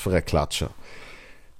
[0.00, 0.70] Für ein Klatscher.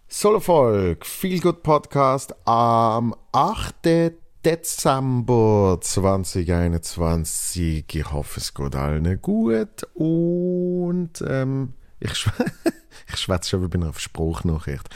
[0.09, 4.14] Solo-Folge, Feel Good Podcast am 8.
[4.42, 7.84] Dezember 2021.
[7.92, 12.30] Ich hoffe, es geht allen gut und ähm, ich, schw
[13.12, 14.88] ich schwätze schon wie bei einer Spruchnachricht.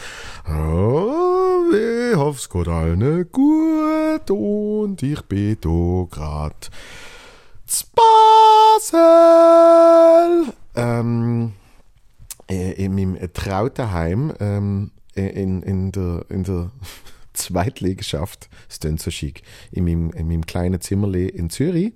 [0.48, 6.56] Oh, ich hoffe, es geht allen gut und ich bin hier gerade
[7.66, 7.84] zu
[8.80, 10.54] Basel.
[10.74, 11.63] Ähm, äh,
[12.54, 16.70] in meinem Trautenheim ähm, in, in der, in der
[17.32, 19.42] Zweitliegenschaft, das klingt so schick,
[19.72, 21.92] in meinem, in meinem kleinen Zimmerli in Zürich,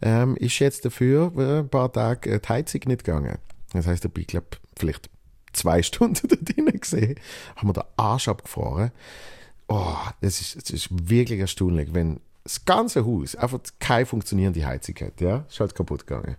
[0.00, 3.38] ähm, ist jetzt dafür ein paar Tage die Heizung nicht gegangen.
[3.72, 5.10] Das heisst, ich glaube vielleicht
[5.52, 7.16] zwei Stunden da drinnen gesehen,
[7.56, 8.90] haben wir den Arsch abgefahren.
[9.68, 14.96] Oh, das ist, das ist wirklich erstaunlich, wenn das ganze Haus einfach keine funktionierende Heizung
[15.00, 16.36] hat, ja, ist halt kaputt gegangen.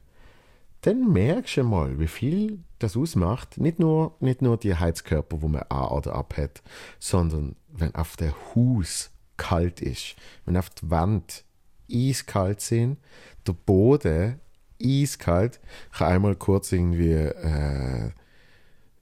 [0.81, 3.59] Dann merkst du mal, wie viel das ausmacht.
[3.59, 6.61] Nicht nur, nicht nur die Heizkörper, wo man an oder ab hat,
[6.99, 10.15] sondern wenn auf der Haus kalt ist,
[10.45, 11.43] wenn auf der Wand
[11.91, 12.97] eiskalt sind,
[13.45, 14.39] der Boden
[14.81, 15.59] eiskalt.
[15.93, 18.11] Ich habe einmal kurz irgendwie äh,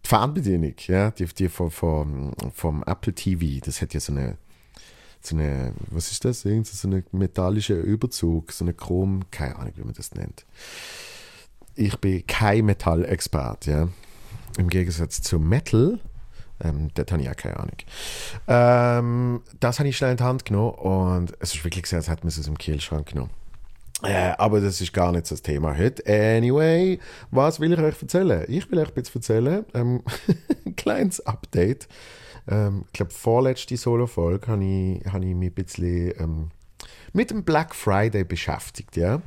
[0.04, 4.38] die Fernbedienung, ja, die, die vom, vom, vom Apple TV, das hat ja so eine
[5.22, 6.46] so eine, was ist das?
[6.46, 10.46] Irgend so eine metallische Überzug, so eine Chrom, keine Ahnung, wie man das nennt.
[11.80, 13.88] Ich bin kein Metallexpert, ja.
[14.58, 15.98] Im Gegensatz zu Metal,
[16.62, 17.78] ähm, dort habe ich auch keine Ahnung.
[18.50, 22.10] Ähm, das habe ich schnell in die Hand genommen und es ist wirklich sehr, als
[22.10, 23.32] hätte man es aus dem Kühlschrank genommen.
[24.04, 26.04] Äh, aber das ist gar nicht das Thema heute.
[26.06, 27.00] Anyway,
[27.32, 28.44] was will ich euch erzählen?
[28.50, 30.04] Ich will euch jetzt erzählen, ähm,
[30.66, 31.88] ein kleines Update
[32.50, 36.52] ähm, ich glaube, vorletzte Solo-Folge habe ich, hab ich mich ein bisschen ähm,
[37.14, 38.98] mit dem Black Friday beschäftigt.
[38.98, 39.22] Ja?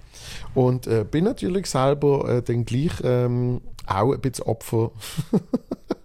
[0.55, 4.93] Und äh, bin natürlich selber äh, dann gleich ähm, auch ein bisschen Opfer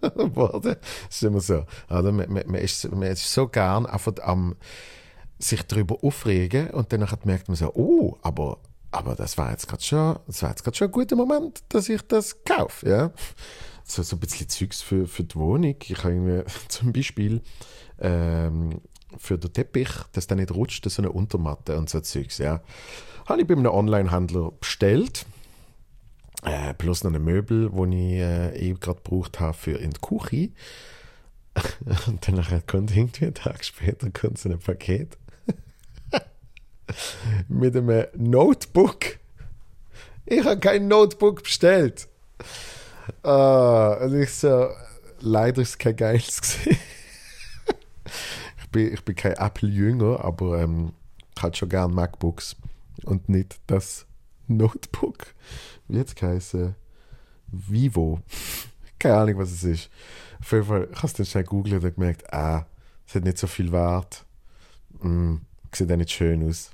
[0.00, 0.76] geworden.
[1.06, 1.64] Das ist immer so.
[1.88, 4.56] Also, man, man, man, ist, man ist so gern einfach am
[5.40, 8.58] sich darüber aufregen und dann merkt man so, oh, aber,
[8.90, 12.88] aber das war jetzt gerade schon, schon ein guter Moment, dass ich das kaufe.
[12.88, 13.12] Ja?
[13.90, 15.76] so, so ein bisschen Zeugs für, für die Wohnung.
[15.82, 17.40] Ich habe zum Beispiel
[18.00, 18.80] ähm,
[19.16, 22.60] für den Teppich, dass der nicht rutscht, so eine Untermatte und so Zeugs, ja.
[23.26, 25.26] Habe ich bei einem Online-Händler bestellt.
[26.44, 30.00] Äh, plus noch ein Möbel, das ich äh, eben gerade gebraucht habe für in die
[30.00, 30.50] Küche.
[32.06, 35.16] und dann kommt irgendwie einen Tag später so ein Paket
[37.48, 39.18] mit einem Notebook.
[40.26, 42.06] Ich habe kein Notebook bestellt.
[43.22, 44.68] Ah, und ich so,
[45.20, 46.78] leider ist es kein geiles gesehen.
[48.68, 50.92] Ich, bin, ich bin kein Apple-Jünger, aber ähm,
[51.34, 52.54] ich hatte schon gern MacBooks
[53.04, 54.04] und nicht das
[54.46, 55.34] Notebook.
[55.88, 56.74] Wie jetzt heißen?
[57.46, 58.20] Vivo.
[58.98, 59.90] Keine Ahnung, was es ist.
[60.40, 62.66] Auf jeden Fall, ich habe es dann schnell gegoogelt und gemerkt, ah,
[63.06, 64.26] es hat nicht so viel Wert.
[65.00, 65.36] Mm,
[65.72, 66.70] sieht auch nicht schön aus.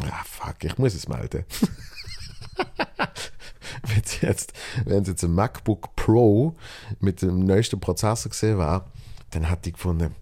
[0.00, 1.44] Ah, fuck, ich muss es melden.
[3.86, 4.52] wenn es jetzt,
[4.84, 6.56] jetzt ein MacBook Pro
[6.98, 8.90] mit dem neuesten Prozessor gesehen war,
[9.30, 10.12] dann hat die gefunden,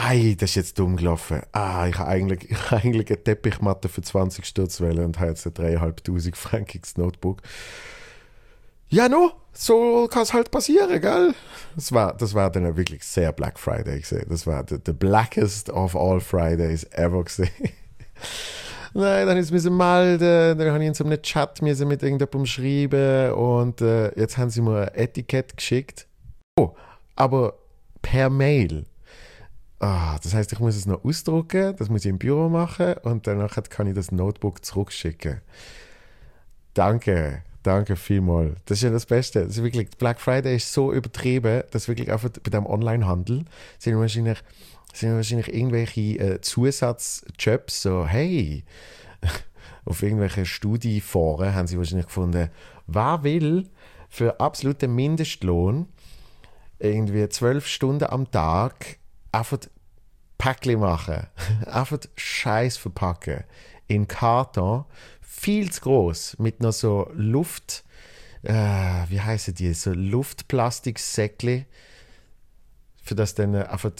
[0.00, 1.42] Ei, das ist jetzt dumm gelaufen.
[1.50, 5.44] Ah, ich habe eigentlich, ich habe eigentlich eine Teppichmatte für 20 Stutz und habe jetzt
[5.46, 7.42] ein 3'500 frankiges Notebook.
[8.90, 11.34] Ja, no, so kann es halt passieren, gell?
[11.74, 14.26] Das war, das war dann wirklich sehr Black Friday gesehen.
[14.30, 17.50] Das war the, the blackest of all Fridays ever gesehen.
[18.94, 23.32] Nein, dann ist müssen melden, dann habe ich in so einem Chat mit irgendjemandem schreiben
[23.32, 26.06] und äh, jetzt haben sie mir ein Etikett geschickt.
[26.56, 26.74] Oh,
[27.16, 27.54] aber
[28.00, 28.86] per Mail.
[29.80, 33.26] Ah, das heißt, ich muss es noch ausdrucken, das muss ich im Büro machen und
[33.26, 35.40] danach kann ich das Notebook zurückschicken.
[36.74, 38.56] Danke, danke vielmals.
[38.66, 39.44] Das ist ja das Beste.
[39.44, 43.44] Das ist wirklich, Black Friday ist so übertrieben, dass wirklich einfach bei dem Onlinehandel
[43.78, 44.38] sind wahrscheinlich
[44.92, 48.64] sind wahrscheinlich irgendwelche äh, Zusatzjobs, so, hey,
[49.84, 52.50] auf irgendwelchen Studieforen haben sie wahrscheinlich gefunden,
[52.86, 53.68] wer will
[54.08, 55.86] für absoluten Mindestlohn
[56.78, 58.98] irgendwie zwölf Stunden am Tag
[59.32, 59.58] einfach
[60.38, 61.26] Päckchen machen,
[61.66, 63.44] einfach Scheiß verpacken
[63.86, 64.84] in Karton,
[65.20, 67.84] viel zu groß mit noch so Luft,
[68.42, 68.52] äh,
[69.08, 71.66] wie heißen die, so Luftplastiksäckchen,
[73.02, 73.90] für das dann einfach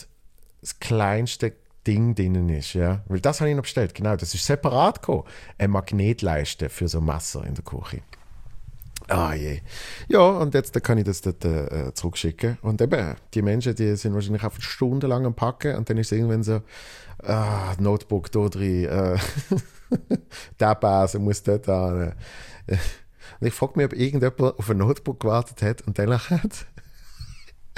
[0.61, 1.55] das kleinste
[1.87, 2.75] Ding drinnen ist.
[2.75, 3.03] Ja?
[3.07, 3.95] Weil das habe ich noch bestellt.
[3.95, 5.25] Genau, das ist separat gekommen.
[5.57, 8.03] Eine Magnetleiste für so Messer in der Küche.
[9.09, 9.61] Ah je.
[10.09, 12.59] Ja, und jetzt kann ich das dort äh, zurückschicken.
[12.61, 16.19] Und eben, die Menschen, die sind wahrscheinlich einfach stundenlang am Packen und dann ist es
[16.19, 16.61] irgendwann so,
[17.23, 19.17] ah, Notebook da drin, äh,
[20.61, 22.13] der Base muss dort an.
[23.41, 26.67] Und ich frage mich, ob irgendjemand auf ein Notebook gewartet hat und danach hat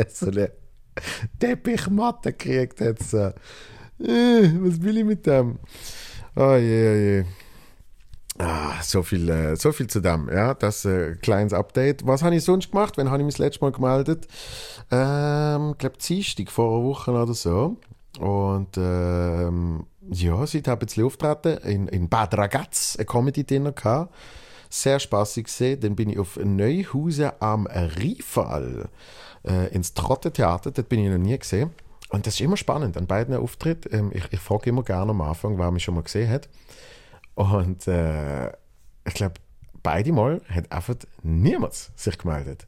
[0.09, 0.51] so eine
[1.39, 3.03] Teppichmatte gekriegt hat.
[3.03, 3.33] So.
[4.01, 5.59] Äh, was will ich mit dem?
[6.35, 7.25] Oh je, oh je.
[8.43, 10.31] Ah, so viel, äh, so viel zu dem.
[10.33, 12.07] Ja, das äh, kleines Update.
[12.07, 12.95] Was habe ich sonst gemacht?
[12.97, 14.27] Wann habe ich mich das letzte Mal gemeldet?
[14.91, 17.77] Ähm, ich glaube, Dienstag vor einer Woche oder so.
[18.19, 24.15] Und ähm, ja, sie hat ein bisschen auftreten in, in Bad Ragaz, ein Comedy-Dinner gehabt.
[24.71, 25.81] Sehr spaßig gesehen.
[25.81, 28.89] Dann bin ich auf Neuhausen am Riefall
[29.47, 30.71] äh, ins Trottetheater.
[30.71, 31.71] Dort bin ich noch nie gesehen.
[32.09, 33.95] Und das ist immer spannend an beiden Auftritten.
[33.95, 36.49] Ähm, ich, ich frage immer gerne am Anfang, wer mich schon mal gesehen hat.
[37.41, 38.49] Und äh,
[39.07, 39.37] ich glaube,
[39.83, 42.67] beide Mal hat einfach niemand sich gemeldet.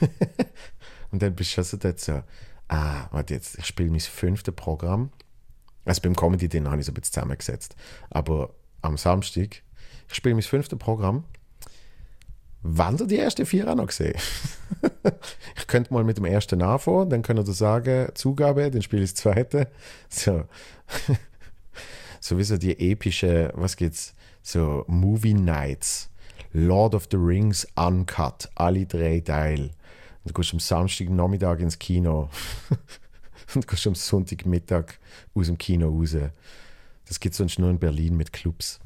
[1.10, 2.22] und dann bist du also dort so,
[2.68, 5.10] ah, warte jetzt, ich spiele mein fünftes Programm.
[5.86, 7.76] Also beim Comedy Dinner habe ich so ein bisschen zusammengesetzt.
[8.10, 8.50] Aber
[8.82, 9.62] am Samstag,
[10.06, 11.24] ich spiele mein fünftes Programm.
[12.60, 14.18] Wann ihr die ersten vier auch noch gesehen?
[15.56, 19.12] ich könnte mal mit dem ersten anfangen, dann könnt ihr sagen, Zugabe, dann spiele ich
[19.12, 19.70] das zweite.
[20.10, 20.44] So.
[22.24, 24.14] Sowieso die epische, was geht's?
[24.42, 26.08] So Movie Nights.
[26.54, 29.72] Lord of the Rings Uncut, alle drei Teile.
[30.24, 32.30] Du gehst am Samstag Nachmittag ins Kino
[33.54, 34.94] und gehst am Sonntagmittag
[35.34, 36.16] aus dem Kino raus.
[37.06, 38.80] Das gibt es sonst nur in Berlin mit Clubs.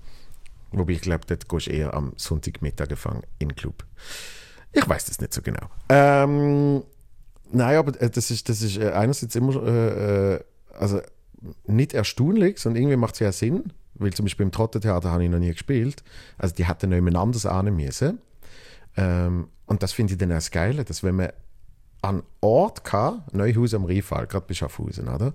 [0.72, 3.84] Wobei ich glaube, dort gehst du eher am Sonntagmittag gefangen in Club.
[4.72, 5.68] Ich weiß das nicht so genau.
[5.90, 6.82] Ähm,
[7.52, 10.44] nein, aber äh, das ist, das ist äh, einerseits immer, äh, äh,
[10.76, 11.00] also
[11.66, 15.30] nicht erstaunlich, sondern irgendwie macht es ja Sinn, weil zum Beispiel im Trottentheater habe ich
[15.30, 16.02] noch nie gespielt.
[16.36, 18.18] Also die hätten noch jemand anderes ahnen müssen.
[18.96, 21.30] Ähm, und das finde ich dann auch das Geile, dass wenn man
[22.02, 25.34] an Ort kann, Neuhaus am Riefall, gerade bei Schaffhausen, oder?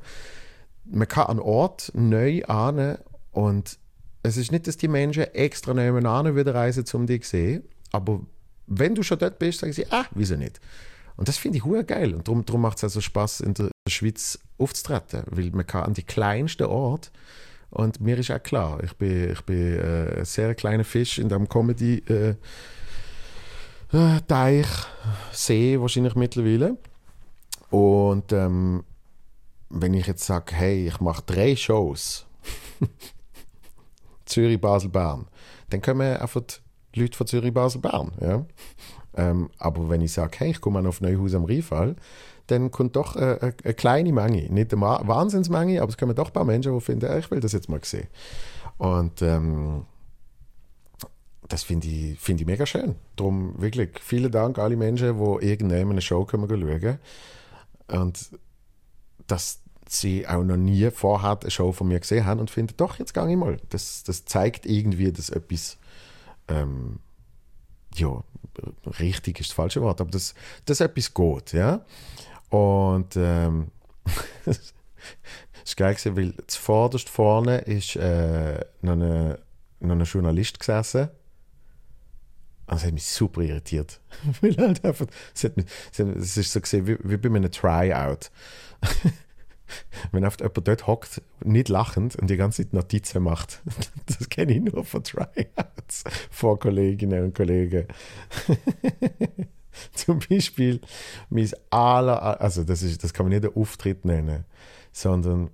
[0.85, 2.97] Man kann an Ort neu ahnen
[3.31, 3.77] und
[4.23, 8.21] es ist nicht, dass die Menschen extra nebenan wieder reisen, um dich zu sehen, aber
[8.67, 10.59] wenn du schon dort bist, sagen sie, ah, wieso nicht?
[11.15, 14.39] Und das finde ich geil und darum, darum macht es also Spaß in der Schweiz
[14.57, 17.11] aufzutreten, weil man kann an die kleinsten Ort
[17.69, 21.27] und mir ist auch klar, ich bin, ich bin äh, ein sehr kleiner Fisch in
[21.27, 22.35] dem Comedy äh,
[23.91, 24.67] äh, Teich,
[25.31, 26.77] See wahrscheinlich mittlerweile
[27.71, 28.83] und ähm,
[29.69, 32.25] wenn ich jetzt sage, hey, ich mache drei Shows
[34.25, 35.27] Zürich, Basel, Bern.
[35.69, 36.41] Dann kommen einfach
[36.95, 38.11] Leute von Zürich, Basel, Bern.
[38.21, 38.45] Ja?
[39.15, 41.95] Ähm, aber wenn ich sage, hey, ich komme auf Neuhaus am Riefall,
[42.47, 44.51] dann kommt doch eine, eine, eine kleine Menge.
[44.51, 47.53] Nicht eine Wahnsinnsmenge, aber es kommen doch ein paar Menschen, die finden, ich will das
[47.53, 48.07] jetzt mal sehen.
[48.77, 49.85] Und ähm,
[51.47, 52.95] das finde ich, find ich mega schön.
[53.15, 56.99] Darum wirklich vielen Dank alle Menschen, die irgendwann eine Show kommen schauen.
[57.87, 58.31] Und
[59.27, 62.99] das, sie auch noch nie vorher eine Show von mir gesehen haben und finden, doch,
[62.99, 63.57] jetzt gehe ich mal.
[63.69, 65.77] Das, das zeigt irgendwie, dass etwas,
[66.47, 66.99] ähm,
[67.95, 68.23] ja,
[68.99, 70.33] richtig ist das falsche Wort, aber dass,
[70.65, 71.85] dass etwas geht, ja.
[72.53, 73.71] Und ähm,
[74.45, 74.75] das
[75.65, 79.39] ist geil gewesen, weil zuvorderst vorne ist äh, noch, eine,
[79.79, 81.09] noch ein Journalist gesessen.
[82.67, 83.99] Und das hat mich super irritiert.
[84.41, 85.65] weil halt einfach, es, hat mich,
[85.97, 88.29] es ist so gesehen wie, wie bei einem Tryout
[90.11, 93.63] wenn oft jemand dort hockt, nicht lachend und die ganze Zeit Notizen macht.
[94.05, 97.87] Das kenne ich nur von Tryouts vor Kolleginnen und Kollegen.
[99.93, 100.81] Zum Beispiel
[101.29, 104.45] mein aller, also das, ist, das kann man nicht einen Auftritt nennen,
[104.91, 105.49] sondern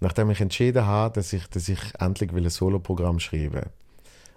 [0.00, 3.70] nachdem ich entschieden habe, dass ich, dass ich endlich ein Soloprogramm schreiben will,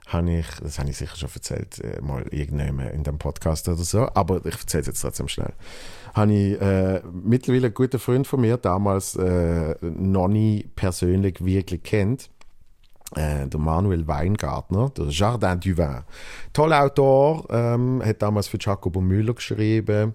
[0.07, 3.83] habe ich, das habe ich sicher schon erzählt, äh, mal irgendjemand in dem Podcast oder
[3.83, 5.53] so, aber ich erzähle es jetzt trotzdem schnell.
[6.13, 11.83] Habe ich äh, mittlerweile einen guten Freund von mir, damals äh, noch nie persönlich wirklich
[11.83, 12.29] kennt,
[13.15, 16.03] äh, der Manuel Weingartner, der Jardin du Vin.
[16.53, 20.13] Toller Autor, ähm, hat damals für Jacobo Müller geschrieben,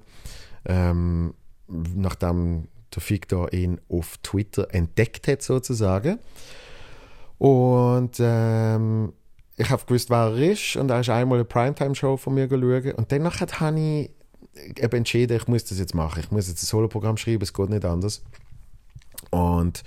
[0.66, 1.34] ähm,
[1.68, 6.18] nachdem der Victor ihn auf Twitter entdeckt hat sozusagen.
[7.38, 9.12] Und ähm,
[9.56, 12.94] ich habe gewusst, wer er ist und er ist einmal eine Primetime-Show von mir geschaut
[12.94, 14.10] und danach habe ich
[14.54, 16.20] eben entschieden, ich muss das jetzt machen.
[16.20, 18.22] Ich muss jetzt ein Solo-Programm schreiben, es geht nicht anders.
[19.30, 19.82] Und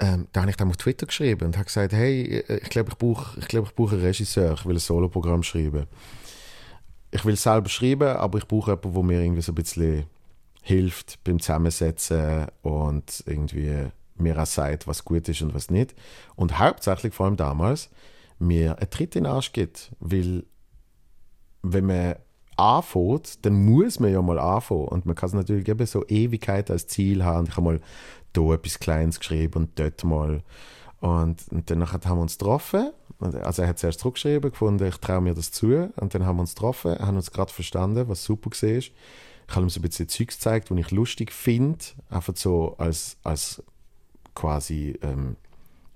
[0.00, 2.98] ähm, da habe ich dann auf Twitter geschrieben und habe gesagt, hey, ich glaube, ich
[2.98, 5.86] brauche ich glaub, ich brauch einen Regisseur, ich will ein Solo-Programm schreiben.
[7.10, 10.06] Ich will selber schreiben, aber ich brauche jemanden, der mir irgendwie so ein bisschen
[10.62, 15.94] hilft beim Zusammensetzen und irgendwie mir auch sagt, was gut ist und was nicht.
[16.36, 17.90] Und hauptsächlich, vor allem damals,
[18.38, 19.92] mir einen Tritt in den Arsch gibt.
[20.00, 20.44] Weil,
[21.62, 22.16] wenn man
[22.56, 24.88] anfängt, dann muss man ja mal anfangen.
[24.88, 27.46] Und man kann es natürlich eben so Ewigkeit als Ziel haben.
[27.46, 27.80] Ich habe mal
[28.32, 30.42] da etwas Kleines geschrieben und dort mal.
[31.00, 32.90] Und, und dann haben wir uns getroffen.
[33.20, 35.92] Also er hat zuerst zurückgeschrieben, gefunden, ich traue mir das zu.
[35.96, 38.68] Und dann haben wir uns getroffen, haben uns gerade verstanden, was super war.
[38.70, 38.92] Ich
[39.56, 43.62] habe ihm so ein bisschen Zeugs gezeigt, die ich lustig finde, einfach so als, als
[44.34, 45.36] quasi, ähm,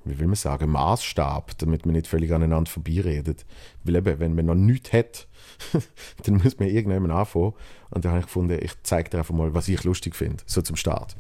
[0.04, 3.46] wie will man sagen, Maßstab, damit man nicht völlig aneinander vorbeiredet.
[3.84, 5.28] Weil eben, wenn man noch nichts hat,
[6.24, 7.54] dann muss man irgendjemand anfangen.
[7.90, 10.60] Und dann habe ich gefunden, ich zeige dir einfach mal, was ich lustig finde, so
[10.60, 11.16] zum Start.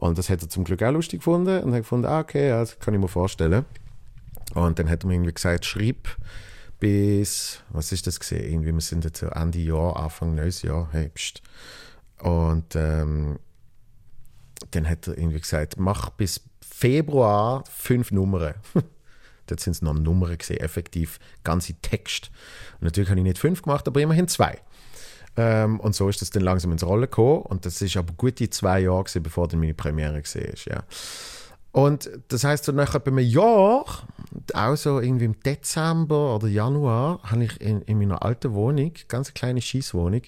[0.00, 2.60] Und das hat er zum Glück auch lustig gefunden und hat gefunden, ah, okay, ja,
[2.60, 3.66] das kann ich mir vorstellen.
[4.54, 6.08] Und dann hat er mir irgendwie gesagt, schreib
[6.78, 8.50] bis, was ist das gesehen?
[8.50, 11.42] Irgendwie, wir sind jetzt Ende Jahr, Anfang neues Jahr, hey, pst.
[12.18, 13.40] Und ähm,
[14.70, 18.54] dann hat er irgendwie gesagt, mach bis Februar fünf Nummern.
[19.48, 22.30] Dort sind es noch Nummern gesehen, effektiv ganze Text.
[22.80, 24.60] Und natürlich habe ich nicht fünf gemacht, aber immerhin zwei.
[25.36, 27.42] Ähm, und so ist das dann langsam ins Rollen gekommen.
[27.42, 30.34] Und das ist aber gute zwei Jahre gewesen, bevor dann meine Premiere ist.
[30.66, 30.84] Ja.
[31.72, 33.84] Und das heißt, so nach etwa einem Jahr,
[34.54, 39.32] auch so irgendwie im Dezember oder Januar, habe ich in, in meiner alten Wohnung, ganz
[39.34, 40.22] kleine Schießwohnung,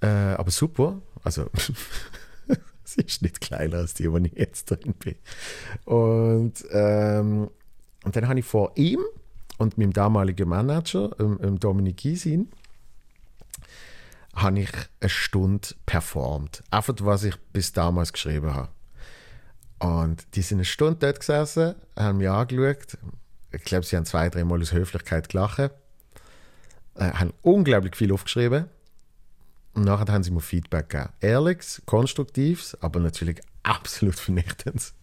[0.00, 1.46] äh, aber super, also
[2.84, 5.14] sie ist nicht kleiner als die, wo ich jetzt drin bin.
[5.84, 7.50] Und, ähm,
[8.04, 9.00] und dann habe ich vor ihm
[9.58, 12.48] und meinem damaligen Manager, ähm, ähm Dominik Giesin,
[14.34, 14.70] habe ich
[15.00, 16.62] eine Stunde performt.
[16.70, 18.68] Einfach, was ich bis damals geschrieben habe.
[19.78, 22.98] Und die sind eine Stunde dort gesessen, haben mich angeschaut.
[23.52, 25.58] Ich glaube, sie haben zwei, dreimal aus Höflichkeit gelacht.
[25.58, 25.70] Äh,
[26.96, 28.66] haben unglaublich viel aufgeschrieben.
[29.74, 31.10] Und nachher haben sie mir Feedback gegeben.
[31.20, 34.94] Ehrliches, konstruktives, aber natürlich absolut vernichtendes.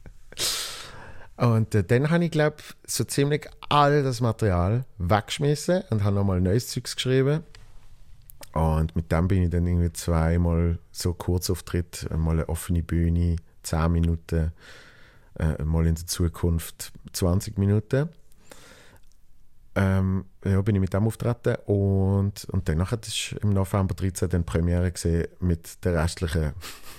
[1.37, 6.41] Und äh, dann habe ich, glaube so ziemlich all das Material weggeschmissen und habe nochmal
[6.41, 7.43] neues Zeugs geschrieben.
[8.55, 13.91] Und mit dem bin ich dann irgendwie zweimal so Kurzauftritt, mal eine offene Bühne, 10
[13.91, 14.53] Minuten,
[15.37, 18.07] äh, mal in der Zukunft 20 Minuten.
[19.75, 24.29] Ähm, ja, bin ich mit dem auftreten und, und danach hat es im November 13
[24.29, 26.53] dann Premiere gesehen mit der restlichen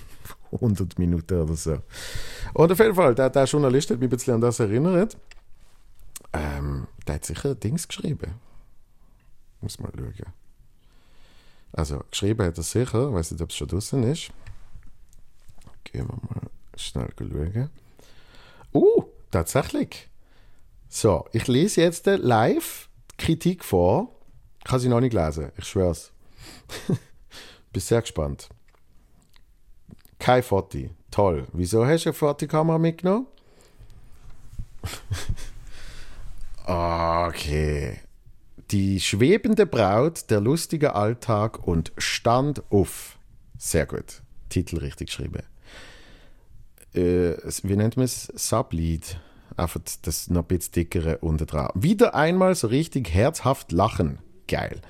[0.51, 1.79] 100 Minuten oder so.
[2.53, 5.17] Und auf jeden Fall, der, der Journalist hat mich ein bisschen an das erinnert.
[6.33, 8.35] Ähm, der hat sicher Dings geschrieben.
[9.59, 10.46] Muss mal schauen.
[11.73, 14.31] Also, geschrieben hat er sicher, weiß nicht, ob es schon draußen ist.
[15.83, 17.69] Gehen wir mal schnell schauen.
[18.73, 20.09] Uh, tatsächlich.
[20.89, 24.15] So, ich lese jetzt live Kritik vor.
[24.65, 26.11] Ich habe sie noch nicht gelesen, ich schwör's.
[27.71, 28.49] Bin sehr gespannt.
[30.19, 30.89] Kein Foti.
[31.11, 31.47] Toll.
[31.53, 33.27] Wieso hast du eine Fotokamera mitgenommen?
[36.65, 37.99] okay.
[38.71, 43.17] Die schwebende Braut, der lustige Alltag und Stand auf.
[43.57, 44.21] Sehr gut.
[44.49, 45.43] Titel richtig geschrieben
[46.97, 48.31] äh, wie nennt man es?
[48.35, 49.19] Sublied.
[49.55, 51.69] Einfach das noch ein bisschen dickere unten dran.
[51.73, 54.19] Wieder einmal so richtig herzhaft lachen.
[54.47, 54.81] Geil.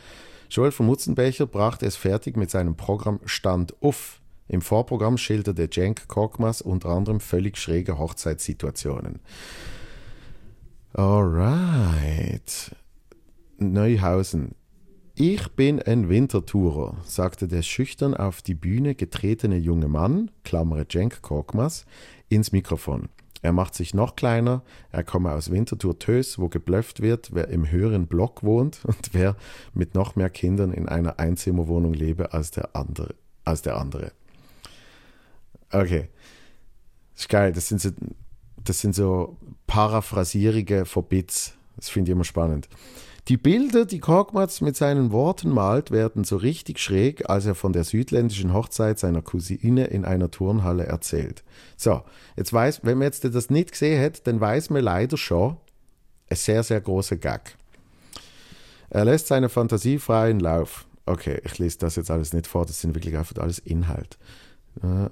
[0.50, 4.19] Joel von Mutzenbecher brachte es fertig mit seinem Programm Stand Uff.
[4.50, 9.19] Im Vorprogramm schilderte Cenk Korkmaz unter anderem völlig schräge Hochzeitssituationen.
[10.93, 11.87] Alright.
[13.77, 14.55] Neuhausen.
[15.13, 21.22] Ich bin ein Wintertourer, sagte der schüchtern auf die Bühne getretene junge Mann, Klammere Cenk
[21.22, 21.86] Korkmaz,
[22.27, 23.10] ins Mikrofon.
[23.43, 27.69] Er macht sich noch kleiner, er komme aus Winterthur Tös, wo geblufft wird, wer im
[27.69, 29.36] höheren Block wohnt und wer
[29.75, 33.13] mit noch mehr Kindern in einer Einzimmerwohnung lebe als der andere.
[33.46, 34.12] Als der andere.
[35.72, 36.10] Okay.
[37.13, 37.91] Das ist geil, das sind so,
[38.63, 41.53] das sind so paraphrasierige Verbits.
[41.75, 42.67] Das finde ich immer spannend.
[43.27, 47.74] Die Bilder, die Korkmaz mit seinen Worten malt, werden so richtig schräg, als er von
[47.74, 51.43] der südländischen Hochzeit seiner Cousine in einer Turnhalle erzählt.
[51.75, 52.03] So,
[52.38, 55.57] jetzt weiß, wenn man jetzt das nicht gesehen hat, dann weiß man leider schon,
[56.29, 57.57] ein sehr, sehr großer Gag.
[58.89, 60.86] Er lässt seine Fantasie freien Lauf.
[61.05, 64.17] Okay, ich lese das jetzt alles nicht vor, das sind wirklich einfach alles Inhalt.
[64.81, 65.10] Äh,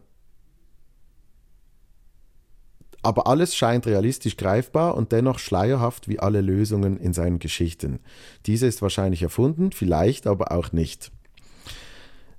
[3.06, 8.00] aber alles scheint realistisch greifbar und dennoch schleierhaft wie alle Lösungen in seinen Geschichten.
[8.48, 11.12] Diese ist wahrscheinlich erfunden, vielleicht aber auch nicht.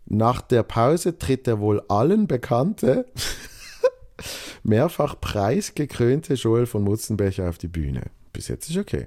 [0.06, 3.06] Nach der Pause tritt der wohl allen bekannte,
[4.64, 8.02] mehrfach preisgekrönte Joel von Mutzenbecher auf die Bühne.
[8.32, 9.06] Bis jetzt ist okay.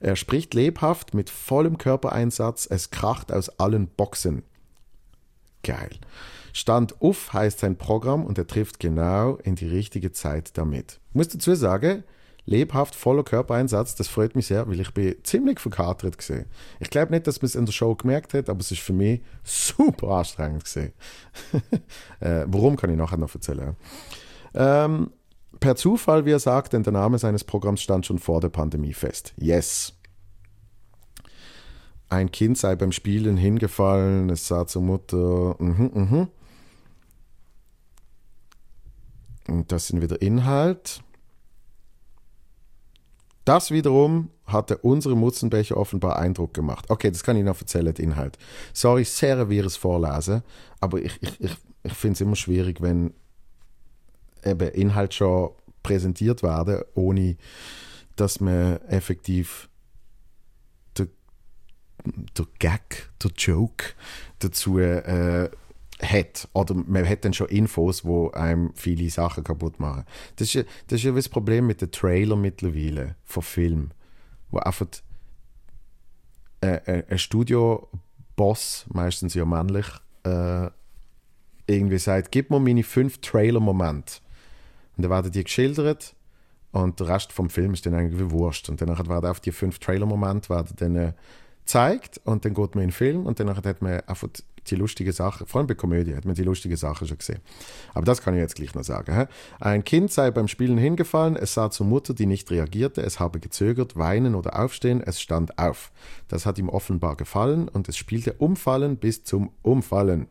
[0.00, 4.42] Er spricht lebhaft mit vollem Körpereinsatz, es kracht aus allen Boxen.
[5.62, 5.90] Geil.
[6.52, 11.00] Stand Uff heißt sein Programm und er trifft genau in die richtige Zeit damit.
[11.10, 12.04] Ich muss dazu sagen,
[12.46, 16.46] lebhaft, voller Körpereinsatz, das freut mich sehr, weil ich bin ziemlich verkatert gesehen.
[16.80, 18.92] Ich glaube nicht, dass man es in der Show gemerkt hat, aber es ist für
[18.92, 20.92] mich super anstrengend gesehen.
[22.20, 23.76] äh, warum kann ich nachher noch erzählen?
[24.54, 25.10] Ähm,
[25.60, 28.94] per Zufall, wie er sagt, denn der Name seines Programms stand schon vor der Pandemie
[28.94, 29.34] fest.
[29.36, 29.94] Yes.
[32.08, 36.28] ein Kind sei beim Spielen hingefallen, es sah zur Mutter, mhm, mhm.
[39.50, 41.02] Und das sind wieder Inhalt.
[43.44, 46.88] Das wiederum hatte unsere Mutzenbecher offenbar Eindruck gemacht.
[46.88, 48.38] Okay, das kann ich noch erzählen, der Inhalt.
[48.72, 50.42] Sorry, sehr wie es vorlesen,
[50.80, 53.12] aber ich, ich, ich, ich finde es immer schwierig, wenn
[54.44, 55.50] eben Inhalt schon
[55.82, 57.36] präsentiert werden, ohne
[58.16, 59.68] dass man effektiv
[62.36, 63.84] der Gag, der Joke
[64.38, 65.50] dazu äh,
[66.02, 66.48] hat.
[66.52, 70.04] Oder man hat dann schon Infos, wo einem viele Sachen kaputt machen.
[70.36, 73.94] Das ist ja das, ist ja das Problem mit den Trailer mittlerweile von Filmen,
[74.50, 74.86] wo einfach
[76.62, 79.86] äh, äh, ein Studio-Boss, meistens ja männlich,
[80.24, 80.68] äh,
[81.66, 84.16] irgendwie sagt, gib mir meine fünf Trailer-Momente.
[84.96, 86.14] Und dann werden die geschildert
[86.72, 88.68] und der Rest vom Film ist dann irgendwie wurscht.
[88.68, 91.12] Und dann werden auf die fünf Trailer-Momente äh,
[91.60, 94.28] gezeigt und dann geht man in den Film und dann hat man einfach
[94.70, 97.40] die lustige Sache, vor allem bei Komödie hat man die lustige Sache schon gesehen.
[97.94, 99.16] Aber das kann ich jetzt gleich noch sagen.
[99.16, 99.24] He?
[99.60, 103.40] Ein Kind sei beim Spielen hingefallen, es sah zur Mutter, die nicht reagierte, es habe
[103.40, 105.92] gezögert, weinen oder aufstehen, es stand auf.
[106.28, 110.26] Das hat ihm offenbar gefallen und es spielte Umfallen bis zum Umfallen.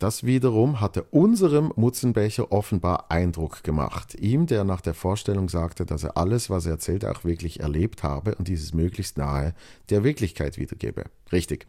[0.00, 4.16] Das wiederum hatte unserem Mutzenbecher offenbar Eindruck gemacht.
[4.16, 8.02] Ihm, der nach der Vorstellung sagte, dass er alles, was er erzählte, auch wirklich erlebt
[8.02, 9.54] habe und dieses möglichst nahe
[9.90, 11.04] der Wirklichkeit wiedergebe.
[11.30, 11.66] Richtig.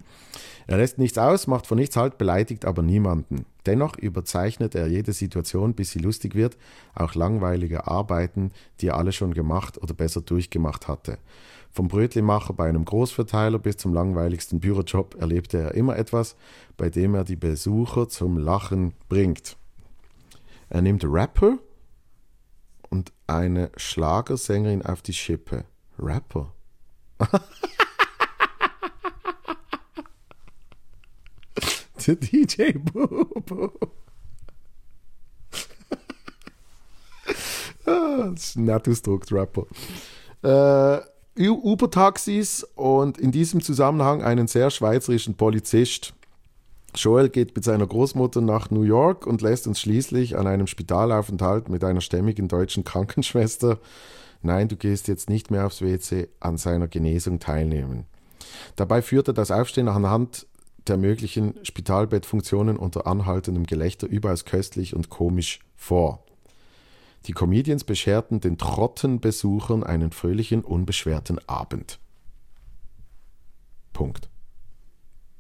[0.68, 3.46] Er lässt nichts aus, macht von nichts halt, beleidigt aber niemanden.
[3.68, 6.58] Dennoch überzeichnet er jede Situation, bis sie lustig wird,
[6.96, 11.20] auch langweilige Arbeiten, die er alle schon gemacht oder besser durchgemacht hatte.
[11.76, 16.38] Vom Brötlimacher bei einem Großverteiler bis zum langweiligsten Bürojob erlebte er immer etwas,
[16.78, 19.58] bei dem er die Besucher zum Lachen bringt.
[20.70, 21.58] Er nimmt Rapper
[22.90, 25.66] und eine Schlagersängerin auf die Schippe.
[26.00, 26.54] Rapper?
[32.08, 33.74] Der DJ Bobo.
[37.86, 39.66] ah, das ist ein nett ausgedrückt, Rapper.
[40.42, 41.02] Äh,
[41.38, 46.14] Uber-Taxis und in diesem Zusammenhang einen sehr schweizerischen Polizist.
[46.96, 51.68] Joel geht mit seiner Großmutter nach New York und lässt uns schließlich an einem Spitalaufenthalt
[51.68, 53.80] mit einer stämmigen deutschen Krankenschwester,
[54.42, 58.06] nein, du gehst jetzt nicht mehr aufs WC, an seiner Genesung teilnehmen.
[58.78, 60.48] Dabei führt er das Aufstehen anhand
[60.88, 66.24] der möglichen Spitalbettfunktionen unter anhaltendem Gelächter überaus köstlich und komisch vor.
[67.28, 72.00] Die Comedians bescherten den Trottenbesuchern einen fröhlichen, unbeschwerten Abend.
[73.94, 74.30] Punkt.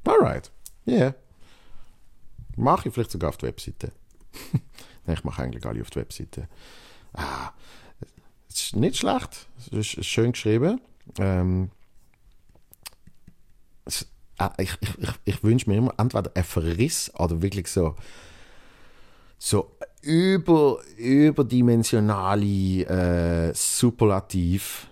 [0.05, 0.51] Alright.
[0.87, 1.15] Yeah.
[2.55, 3.91] Mache ich vielleicht sogar auf die Webseite.
[5.05, 6.47] Nein, ich mache eigentlich alle auf die Webseite.
[7.13, 7.51] Ah,
[8.49, 9.47] ist nicht schlecht.
[9.71, 10.81] Es ist schön geschrieben.
[11.19, 11.69] Ähm,
[13.85, 17.95] es, ah, ich, ich, ich, ich wünsche mir immer entweder ein Verriss oder wirklich so,
[19.37, 24.87] so über, überdimensionale äh, Superlativ,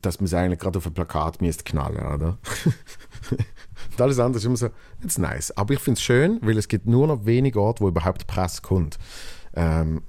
[0.00, 2.38] dass man es eigentlich gerade auf ein Plakat müsste knallen, oder?
[3.30, 4.70] Und alles andere ist immer so,
[5.02, 5.56] it's nice.
[5.56, 8.62] Aber ich finde es schön, weil es gibt nur noch wenige Orte, wo überhaupt Presse
[8.62, 8.98] kommt.
[9.54, 10.02] Ähm,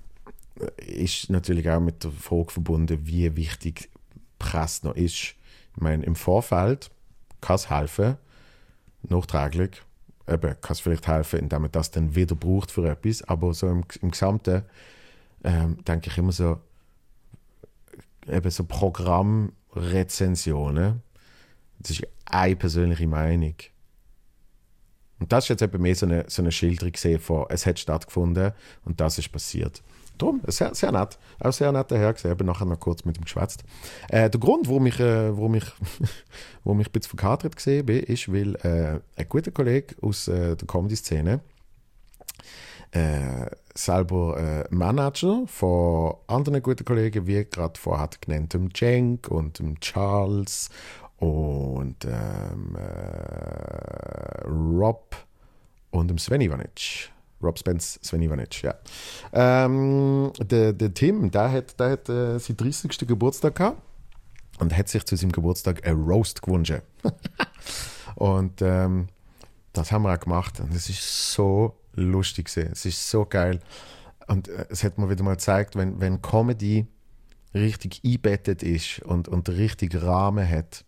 [0.85, 3.89] ist natürlich auch mit der Frage verbunden, wie wichtig
[4.37, 5.13] Presse noch ist.
[5.13, 6.91] Ich meine, im Vorfeld
[7.41, 8.17] kann es helfen,
[9.07, 9.81] nachträglich
[10.29, 13.21] eben, kann es vielleicht helfen, indem man das dann wieder braucht für etwas.
[13.23, 14.63] Aber so im, im Gesamten
[15.43, 16.61] ähm, denke ich immer so,
[18.27, 21.01] eben so Programmrezensionen.
[21.79, 23.55] Das ist eine persönliche Meinung.
[25.19, 28.51] Und das ist jetzt eben mehr so eine, so eine Schilderung von, es hat stattgefunden
[28.85, 29.81] und das ist passiert.
[30.19, 31.17] Darum, sehr, sehr nett.
[31.39, 32.35] Auch sehr nett Herr gesehen.
[32.37, 33.63] Ich nachher noch kurz mit ihm geschwätzt.
[34.09, 35.65] Äh, der Grund, warum ich, äh, warum ich,
[36.63, 40.55] warum ich ein bisschen verkatert gesehen bin, ist, weil äh, ein guter Kollege aus äh,
[40.55, 41.39] der Comedy-Szene
[42.91, 49.59] äh, selber äh, Manager von anderen guten Kollegen, wie gerade vorher genannt, dem Cenk und
[49.59, 50.69] dem Charles
[51.17, 55.15] und ähm, äh, Rob
[55.91, 57.11] und dem Sven Ivanic.
[57.41, 58.75] Rob Spence, Sven Ivanic, ja.
[59.33, 63.07] Ähm, der, der Tim, der hat, der hat äh, seinen 30.
[63.07, 63.81] Geburtstag gehabt
[64.59, 66.81] und hat sich zu seinem Geburtstag ein Roast gewünscht.
[68.15, 69.07] und ähm,
[69.73, 72.71] das haben wir auch gemacht und es ist so lustig gewesen.
[72.71, 73.59] Es ist so geil.
[74.27, 76.87] Und äh, es hat mir wieder mal gezeigt, wenn, wenn Comedy
[77.53, 80.85] richtig einbettet ist und, und den richtigen Rahmen hat,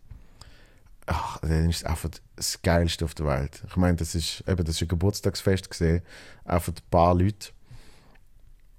[1.06, 3.62] ach, dann ist es einfach das Geilste auf der Welt.
[3.66, 6.02] Ich meine, das ist eben das ist ein Geburtstagsfest gesehen,
[6.44, 7.50] einfach ein paar Leute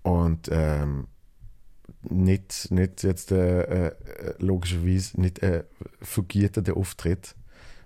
[0.04, 1.08] und ähm,
[2.02, 3.96] nicht, nicht jetzt äh, äh,
[4.40, 5.64] logischerweise nicht äh,
[6.02, 7.36] vergierter Auftritt,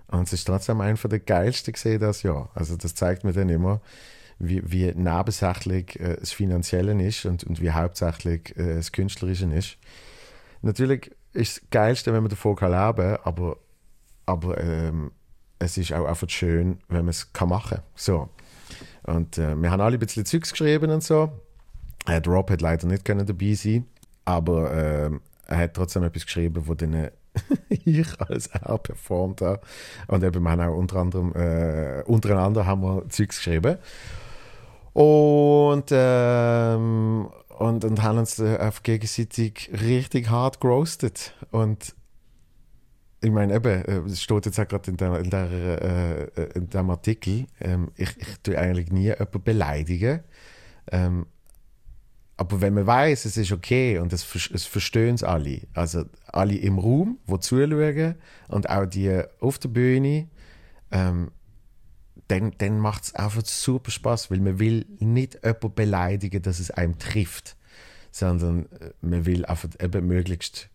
[0.07, 2.49] Und es ist trotzdem einer der geilsten gesehen das Jahr.
[2.55, 3.81] Also das zeigt mir dann immer,
[4.39, 9.77] wie, wie nebensächlich äh, das Finanzielle ist und, und wie hauptsächlich äh, das Künstlerische ist.
[10.61, 13.57] Natürlich ist das Geilste, wenn man davon kann leben kann, aber,
[14.27, 15.11] aber ähm,
[15.57, 17.83] es ist auch einfach schön, wenn man es machen kann.
[17.95, 18.29] So.
[19.03, 21.31] Und äh, wir haben alle ein bisschen Zeugs geschrieben und so.
[22.05, 23.87] Äh, Rob hat leider nicht können dabei sein
[24.27, 25.09] aber äh,
[25.47, 27.09] er hat trotzdem etwas geschrieben, wo dann
[27.69, 29.61] ich als er performt habe.
[30.07, 33.77] Und eben, wir haben auch unter anderem, äh, untereinander haben wir Zeugs geschrieben.
[34.91, 41.33] Und, ähm, und, und haben uns äh, gegenseitig richtig hart gerostet.
[41.51, 41.95] Und
[43.21, 46.51] ich meine, eben, äh, es steht jetzt auch gerade in, der, in, der, äh, äh,
[46.53, 50.23] in dem Artikel, ähm, ich, ich tue eigentlich nie jemanden beleidigen.
[50.91, 51.25] Ähm,
[52.37, 56.55] aber wenn man weiß, es ist okay und es, es verstehen es alle, also alle
[56.55, 58.15] im Raum, die zuschauen
[58.47, 60.27] und auch die auf der Bühne,
[60.91, 61.31] ähm,
[62.27, 66.69] dann, dann macht es einfach super Spaß, weil man will nicht jemanden beleidigen, dass es
[66.69, 67.55] einem trifft,
[68.11, 70.69] sondern äh, man will einfach eben möglichst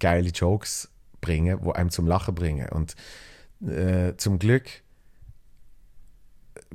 [0.00, 2.68] geile Jokes bringen, wo einem zum Lachen bringen.
[2.68, 2.94] Und
[3.66, 4.68] äh, zum Glück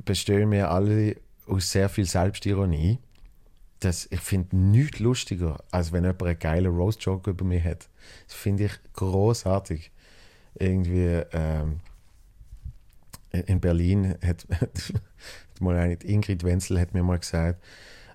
[0.06, 3.00] bestehen wir alle aus sehr viel Selbstironie.
[3.80, 7.90] Das, ich finde nichts lustiger, als wenn jemand einen geilen Roast-Joke über mich hat.
[8.28, 9.92] Das finde ich großartig.
[10.56, 11.80] Irgendwie ähm,
[13.32, 14.46] in Berlin hat,
[15.60, 17.62] mal eine, Ingrid Wenzel hat mir mal gesagt,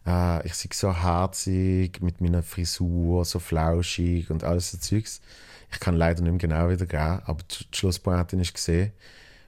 [0.06, 5.20] äh, ich sehe so harzig mit meiner Frisur, so flauschig und alles so Zeugs.
[5.70, 8.92] Ich kann leider nicht mehr genau wiedergeben, aber die Schlusspointe ist gesehen,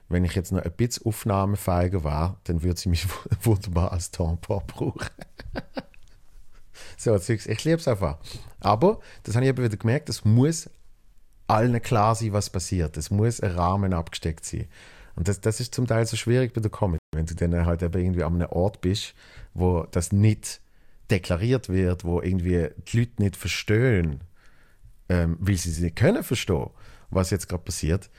[0.09, 3.07] wenn ich jetzt noch ein bisschen aufnahmefeiger war, dann würde sie mich
[3.43, 5.09] wunderbar als Tampon brauchen.
[6.97, 8.17] so, ich liebe es einfach.
[8.59, 10.69] Aber, das habe ich eben wieder gemerkt, es muss
[11.47, 12.97] allen klar sein, was passiert.
[12.97, 14.67] Es muss ein Rahmen abgesteckt sein.
[15.15, 17.83] Und das, das ist zum Teil so schwierig bei der Comedy, wenn du dann halt
[17.83, 19.13] eben irgendwie an einem Ort bist,
[19.53, 20.61] wo das nicht
[21.09, 24.21] deklariert wird, wo irgendwie die Leute nicht verstehen,
[25.11, 26.69] ähm, weil sie es nicht können verstehen,
[27.09, 28.09] was jetzt gerade passiert,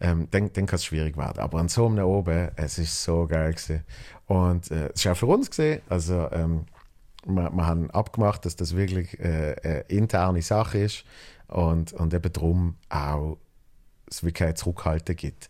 [0.00, 1.38] ähm, dann, dann kann es schwierig werden.
[1.38, 3.84] Aber an so einem oben, es ist so geil gewesen.
[4.26, 6.66] Und äh, es ist auch für uns gesehen, also ähm,
[7.24, 11.04] wir, wir, haben abgemacht, dass das wirklich äh, eine interne Sache ist
[11.48, 13.38] und, und eben darum auch
[14.10, 15.48] es wirklich ein Zurückhalten gibt.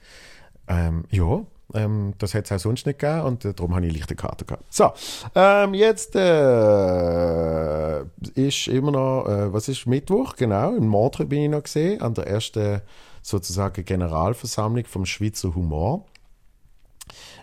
[0.68, 3.94] Ähm, ja, ähm, das hätte es auch sonst nicht gegeben und äh, darum habe ich
[3.94, 4.64] leichte Karte gehabt.
[4.72, 4.92] So,
[5.35, 8.02] ähm, jetzt äh,
[8.35, 12.14] ist immer noch, äh, was ist Mittwoch, genau, in Montreux bin ich noch gesehen, an
[12.14, 12.80] der ersten
[13.22, 16.06] sozusagen Generalversammlung vom Schweizer Humor.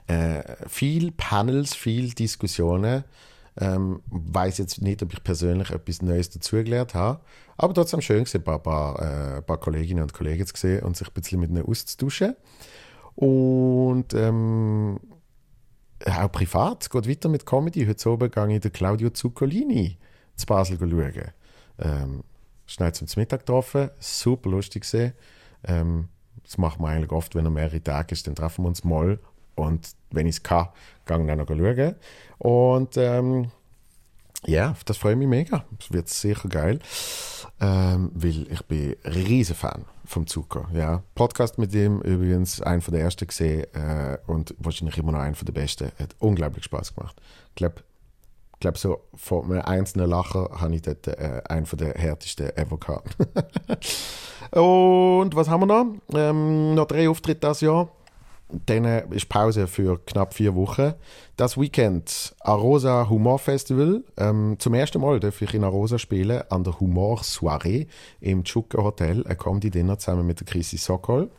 [0.07, 3.03] Äh, viel Panels, viel Diskussionen.
[3.61, 7.19] Ähm, weiß jetzt nicht, ob ich persönlich etwas Neues dazugelernt habe,
[7.57, 10.95] aber trotzdem schön gesehen, ein paar, paar, äh, paar Kolleginnen und Kollegen zu sehen und
[10.95, 12.35] sich ein bisschen mit ihnen auszutauschen.
[13.19, 14.97] Und ähm,
[16.05, 17.85] auch privat, geht weiter mit Comedy.
[17.85, 19.97] Heute Abend gehe ich den Claudio Zuccolini
[20.37, 21.33] zu Basel schauen.
[21.79, 22.23] Ähm,
[22.65, 25.11] schnell zum Mittag getroffen, super lustig gesehen.
[25.65, 26.07] Ähm,
[26.45, 29.19] das machen wir eigentlich oft, wenn er mehrere Tage ist, dann treffen wir uns mal.
[29.55, 30.69] Und wenn ich es kann,
[31.05, 31.95] gehe ich dann noch schauen.
[32.37, 33.51] Und ähm,
[34.45, 35.65] ja, das freut mich mega.
[35.77, 36.79] Es wird sicher geil.
[37.59, 40.67] Ähm, weil ich bin riesen Fan vom Zucker.
[40.73, 41.03] Ja.
[41.13, 45.53] Podcast mit ihm übrigens, einer der ersten gesehen äh, und wahrscheinlich immer noch einer der
[45.53, 45.91] besten.
[45.99, 47.21] Hat unglaublich Spaß gemacht.
[47.49, 47.75] Ich glaube,
[48.59, 53.15] glaub so von einem einzelnen Lacher habe ich dort äh, einen der härtesten ever gehabt.
[54.57, 55.85] und was haben wir noch?
[56.13, 57.89] Ähm, noch drei Auftritte das Jahr.
[58.51, 60.93] Dann ist Pause für knapp vier Wochen.
[61.37, 64.03] Das Weekend Arosa Humor Festival.
[64.17, 67.85] Ähm, zum ersten Mal darf ich in Arosa spielen an der Humor Soiree
[68.21, 69.23] im Chuka Hotel.
[69.27, 71.29] Ein Comedy Dinner zusammen mit der Chrissy Sokol.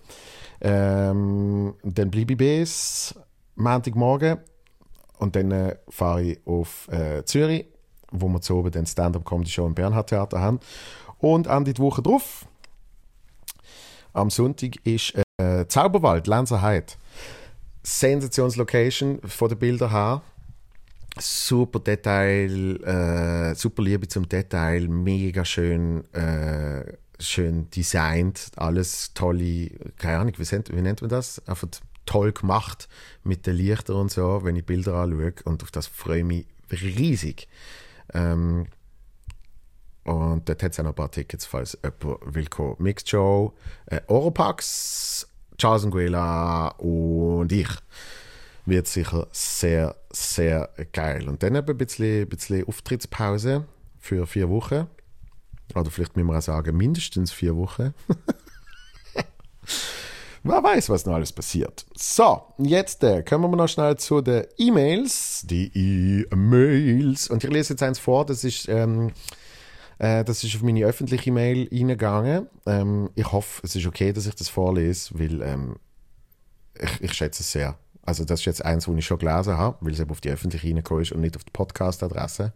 [0.60, 3.14] Ähm, dann bleibe ich bis
[3.56, 4.38] Montagmorgen
[5.18, 7.66] und dann äh, fahre ich auf äh, Zürich,
[8.12, 10.60] wo wir zu oben den Stand-up Comedy Show im Bernhard Theater haben.
[11.18, 12.46] Und an die Woche drauf,
[14.12, 16.94] am Sonntag, ist äh, Zauberwald, Lenzerheide.
[17.82, 20.22] Sensationslocation von den Bildern her.
[21.18, 26.84] Super Detail, äh, super Liebe zum Detail, mega schön, äh,
[27.18, 31.46] schön designt, alles tolle, keine Ahnung, wie, wie nennt man das?
[31.48, 31.68] Einfach
[32.06, 32.88] toll gemacht
[33.24, 36.46] mit den Lichtern und so, wenn ich Bilder anschaue und auf das freue ich mich
[36.70, 37.48] riesig.
[38.14, 38.66] Ähm,
[40.04, 42.76] und dort hat es auch noch ein paar Tickets, falls jemand will kommen.
[42.78, 43.54] Mixed Show,
[43.86, 45.28] äh, Oropax,
[45.60, 47.68] Charles Nguela und ich.
[48.64, 51.28] Wird sicher sehr, sehr geil.
[51.28, 53.66] Und dann eben ein bisschen, ein bisschen Auftrittspause
[53.98, 54.86] für vier Wochen.
[55.74, 57.92] Oder vielleicht müssen wir auch sagen, mindestens vier Wochen.
[60.42, 61.84] Wer weiß, was noch alles passiert.
[61.94, 65.42] So, jetzt äh, kommen wir noch schnell zu den E-Mails.
[65.44, 67.28] Die E-Mails.
[67.28, 69.12] Und ich lese jetzt eins vor, das ist, ähm,
[70.00, 72.48] äh, das ist auf meine öffentliche Mail eingegangen.
[72.64, 75.76] Ähm, ich hoffe, es ist okay, dass ich das vorlese, weil ähm,
[76.74, 77.78] ich, ich schätze es sehr.
[78.02, 80.30] Also das ist jetzt eins, wo ich schon gelesen habe, weil es eben auf die
[80.30, 82.54] öffentliche reingekommen ist und nicht auf die Podcast-Adresse.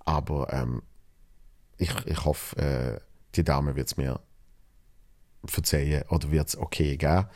[0.00, 0.82] Aber ähm,
[1.78, 3.00] ich, ich hoffe, äh,
[3.36, 4.20] die Dame wird es mir
[5.46, 7.26] verzeihen oder wird es okay gell?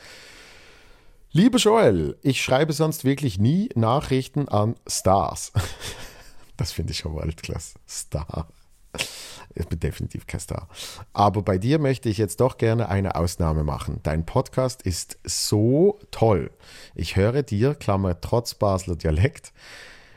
[1.33, 5.53] Lieber Joel, ich schreibe sonst wirklich nie Nachrichten an Stars.
[6.59, 7.75] Das finde ich schon Weltklasse.
[7.87, 8.49] Star.
[9.57, 10.69] Ich bin definitiv kein Star.
[11.13, 14.01] Aber bei dir möchte ich jetzt doch gerne eine Ausnahme machen.
[14.03, 16.51] Dein Podcast ist so toll.
[16.95, 19.53] Ich höre dir, Klammer trotz Basler Dialekt,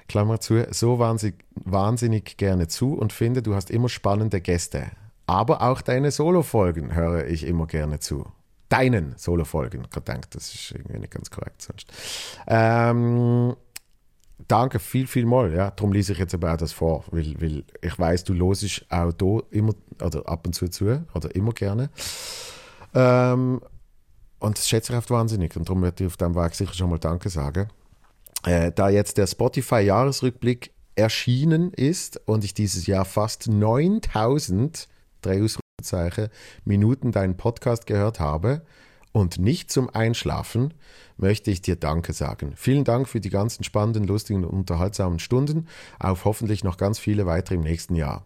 [0.07, 4.91] Klammer zu, so wahnsinnig, wahnsinnig gerne zu und finde, du hast immer spannende Gäste.
[5.25, 8.25] Aber auch deine Solo-Folgen höre ich immer gerne zu.
[8.67, 9.83] Deinen Solo-Folgen.
[9.83, 11.91] Ich denke, das ist irgendwie nicht ganz korrekt sonst.
[12.47, 13.55] Ähm,
[14.47, 15.53] danke viel, viel mal.
[15.53, 18.85] Ja, darum lese ich jetzt aber auch das vor, weil, weil ich weiß, du losisch
[18.89, 19.73] auch da immer
[20.03, 21.89] oder ab und zu zu oder immer gerne.
[22.93, 23.61] Ähm,
[24.39, 26.89] und das schätze ich oft wahnsinnig und darum möchte ich auf dem Weg sicher schon
[26.89, 27.69] mal Danke sagen.
[28.45, 34.87] Äh, da jetzt der Spotify-Jahresrückblick erschienen ist und ich dieses Jahr fast 9000
[35.21, 36.29] drei Ausrufezeichen,
[36.63, 38.61] Minuten deinen Podcast gehört habe
[39.19, 40.73] und nicht zum Einschlafen,
[41.17, 42.53] möchte ich dir Danke sagen.
[42.55, 45.67] Vielen Dank für die ganzen spannenden, lustigen und unterhaltsamen Stunden,
[45.99, 48.25] auf hoffentlich noch ganz viele weitere im nächsten Jahr.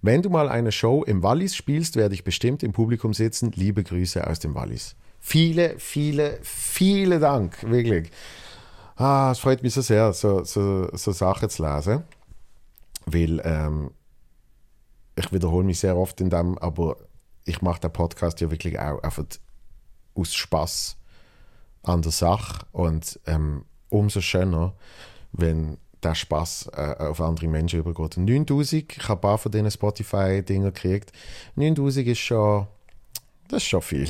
[0.00, 3.50] Wenn du mal eine Show im Wallis spielst, werde ich bestimmt im Publikum sitzen.
[3.56, 4.94] Liebe Grüße aus dem Wallis.
[5.18, 8.10] Viele, viele, viele Dank, wirklich.
[8.94, 12.04] Ah, es freut mich so sehr, so, so, so Sachen zu lesen,
[13.06, 13.90] weil ähm,
[15.16, 16.96] ich wiederhole mich sehr oft in dem, aber
[17.44, 19.24] ich mache den Podcast ja wirklich auch einfach
[20.18, 20.96] aus Spaß
[21.82, 24.74] an der Sache und ähm, umso schöner,
[25.32, 28.16] wenn der Spaß äh, auf andere Menschen übergeht.
[28.16, 31.12] 9000, ich habe ein paar von diesen Spotify-Dinger gekriegt.
[31.56, 32.66] 9000 ist schon,
[33.48, 34.08] das ist schon viel.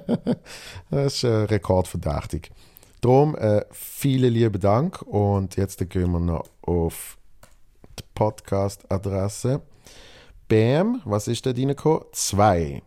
[0.90, 2.50] das ist äh, rekordverdächtig.
[3.00, 7.18] Darum, äh, vielen lieben Dank und jetzt gehen wir noch auf
[7.98, 9.60] die Podcast-Adresse.
[10.48, 12.04] Bam, was ist da reingekommen?
[12.12, 12.82] Zwei.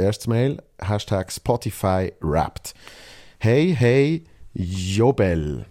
[0.00, 2.72] Erstes Mail, Hashtag Spotify Wrapped.
[3.38, 5.66] Hey, hey, Jobel.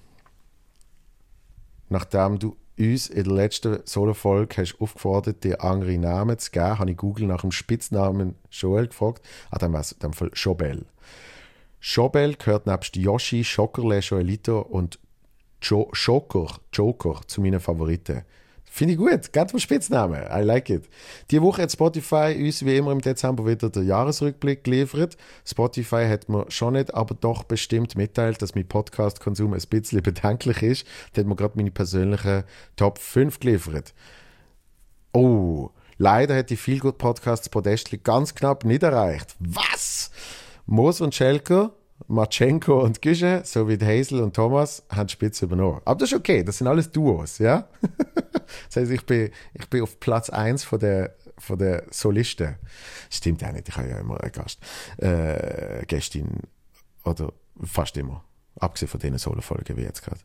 [1.90, 6.92] Nachdem du uns in der letzten Solo-Folge hast aufgefordert, dir andere Namen zu geben, habe
[6.92, 9.26] ich Google nach dem Spitznamen Joel gefragt.
[9.50, 10.86] Ah, dann war es in dem Fall Jobel.
[11.82, 15.00] Jobel gehört nebst Yoshi, Schockerle, Joelito und
[15.62, 18.24] jo Joker, Joker zu meinen Favoriten.
[18.72, 20.22] Finde ich gut, ganz vom Spitznamen.
[20.32, 20.88] I like it.
[21.32, 25.18] Die Woche hat Spotify uns wie immer im Dezember wieder den Jahresrückblick geliefert.
[25.44, 30.62] Spotify hat mir schon nicht, aber doch bestimmt mitteilt, dass mein Podcast-Konsum ein bisschen bedenklich
[30.62, 30.88] ist.
[31.12, 32.44] Da hat mir gerade meine persönlichen
[32.76, 33.96] Top 5 geliefert.
[35.14, 39.36] Oh, leider hat die Feelgood Podcasts Podestli ganz knapp nicht erreicht.
[39.40, 40.12] Was?
[40.68, 41.74] Moos und Schelker
[42.08, 45.82] Marchenko und Güsche sowie Hazel und Thomas haben die Spitze übernommen.
[45.86, 47.68] Aber das ist okay, das sind alles Duos, ja?
[48.68, 52.56] das heißt, ich bin, ich bin auf Platz 1 von der, von der Solisten.
[53.10, 54.60] Stimmt ja nicht, ich habe ja immer einen Gast,
[54.98, 56.42] äh, Gästin
[57.04, 57.34] oder
[57.64, 58.24] fast immer.
[58.60, 60.22] Abgesehen von diesen Solo-Folgen wie jetzt gerade.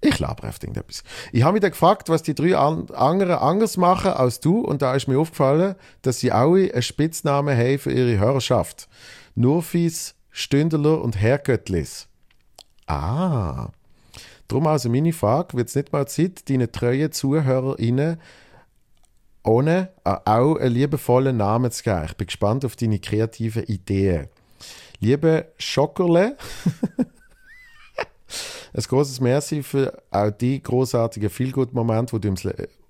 [0.00, 1.02] Ich laber auf irgendetwas.
[1.32, 4.82] Ich habe mich dann gefragt, was die drei an anderen anders machen als du und
[4.82, 8.88] da ist mir aufgefallen, dass sie alle einen Spitznamen haben für ihre Hörerschaft.
[9.34, 12.08] Nurfis, Stündler und Herrgöttlis.
[12.86, 13.70] Ah.
[14.48, 18.20] Drum also meine Frage, wird es nicht mal Zeit, deine treuen ZuhörerInnen
[19.42, 22.04] ohne auch einen liebevollen Namen zu geben?
[22.04, 24.28] Ich bin gespannt auf deine kreativen Ideen.
[25.00, 26.36] Liebe Schockerle,
[28.74, 32.34] ein großes Merci für auch die großartigen Feelgood-Momente, wo, du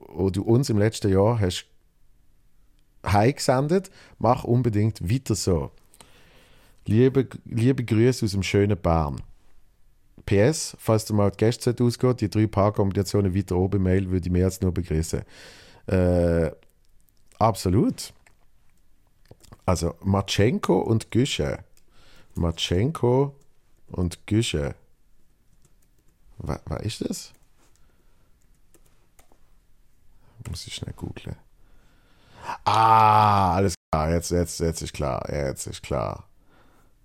[0.00, 1.66] wo du uns im letzten Jahr hast
[3.06, 3.92] heimgesendet.
[4.18, 5.70] Mach unbedingt weiter so.
[6.86, 9.20] Liebe, liebe Grüße aus dem schönen Bern.
[10.24, 14.32] PS, falls du mal die Gästezeit ausgeht, die drei Paarkombinationen weiter oben Mail würde ich
[14.32, 15.22] mehr als nur begrüßen.
[15.88, 16.50] Äh,
[17.38, 18.12] absolut.
[19.64, 21.64] Also Matschenko und Güsche.
[22.34, 23.34] Matschenko
[23.88, 24.76] und Güsche.
[26.38, 27.32] Was, was ist das?
[30.48, 31.36] Muss ich schnell googeln.
[32.64, 34.12] Ah, alles klar.
[34.12, 35.24] Jetzt, jetzt, jetzt ist klar.
[35.28, 36.28] Jetzt ist klar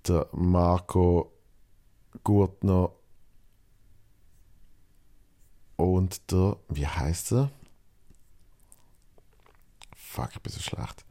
[0.08, 1.32] der Marco
[2.24, 2.92] Gurtner
[5.78, 7.52] und der, wie heißt er?
[9.96, 11.06] Fuck, ich bin so schlecht.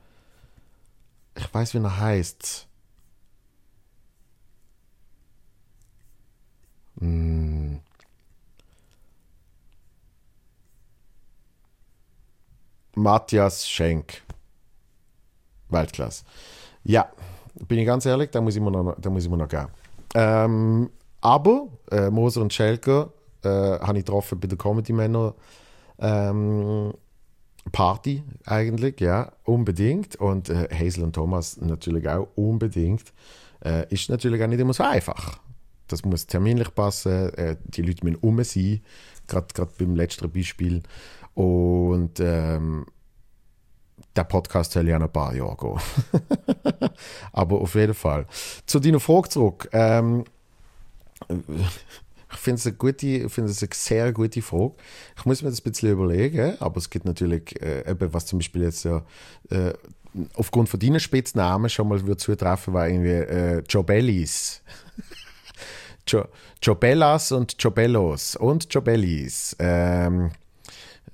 [1.34, 2.68] Ich weiß, wie er heißt.
[6.98, 7.80] Hm.
[12.94, 14.22] Matthias Schenk.
[15.68, 16.24] Waldklasse.
[16.84, 17.10] Ja,
[17.66, 19.68] bin ich ganz ehrlich, da muss ich mir noch, da muss ich mir noch geben.
[20.14, 25.34] Ähm, aber äh, Moser und Schelker äh, habe ich getroffen bei der Comedy Männer
[25.98, 26.92] ähm,
[27.72, 30.16] Party eigentlich, ja, unbedingt.
[30.16, 33.12] Und äh, Hazel und Thomas natürlich auch unbedingt.
[33.64, 35.38] Äh, ist natürlich auch nicht immer so einfach.
[35.86, 38.80] Das muss terminlich passen, äh, die Leute müssen um sein,
[39.26, 40.82] gerade beim letzten Beispiel.
[41.34, 42.86] Und ähm,
[44.16, 46.90] der Podcast ja noch ein paar Jahre gehen.
[47.32, 48.26] Aber auf jeden Fall.
[48.66, 49.68] Zu deiner Frage zurück.
[49.72, 50.24] Ähm,
[52.32, 54.72] ich finde es eine gute, finde es eine sehr gute Frage.
[55.16, 58.38] Ich muss mir das ein bisschen überlegen, aber es gibt natürlich äh, eben, was zum
[58.38, 59.00] Beispiel jetzt äh,
[60.34, 64.62] aufgrund von deinen Spitznamen schon mal würde zutreffen, war irgendwie äh, Jobellis.
[66.08, 66.24] jo,
[66.62, 69.56] Jobellas und Jobellos und Jobellis.
[69.58, 70.30] Ähm,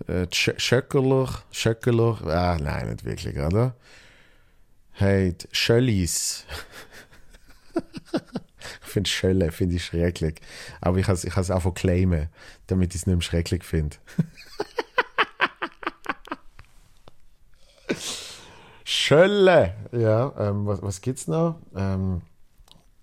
[0.07, 3.75] äh, Schöckerler, Schöckerler, ah, nein, nicht wirklich, oder?
[4.93, 6.47] Hey, Schöllis.
[7.75, 10.41] ich finde Schölle, finde ich schrecklich.
[10.81, 12.29] Aber ich kann es ich einfach claimen,
[12.67, 13.97] damit ich es nicht mehr schrecklich finde.
[18.85, 19.75] Schölle!
[19.93, 21.61] Ja, ähm, was, was es noch?
[21.75, 22.23] Ähm,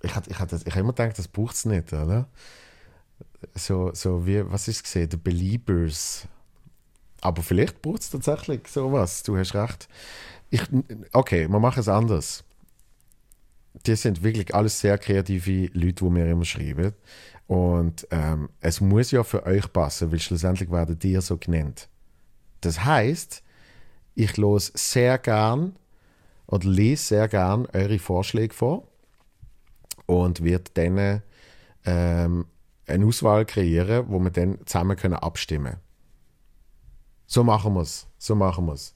[0.02, 2.28] ich hatte ich hat, hab immer gedacht, das braucht es nicht, oder?
[3.56, 5.10] So, so wie, was ist es gesehen?
[5.12, 6.28] The Beliebers.
[7.24, 9.24] Aber vielleicht braucht es tatsächlich sowas.
[9.24, 9.88] Du hast recht.
[10.50, 10.62] Ich,
[11.14, 12.44] okay, wir machen es anders.
[13.86, 16.92] Die sind wirklich alles sehr kreative Leute, die mir immer schreiben.
[17.48, 21.88] Und ähm, es muss ja für euch passen, weil schlussendlich werden die so genannt.
[22.60, 23.42] Das heißt,
[24.16, 25.78] ich los sehr gern
[26.48, 28.86] oder lese sehr gern eure Vorschläge vor
[30.08, 31.22] und werde dann
[31.86, 32.46] ähm,
[32.86, 35.93] eine Auswahl kreieren, wo wir dann zusammen können abstimmen können.
[37.34, 38.06] So machen wir es.
[38.20, 38.94] So machen wir es.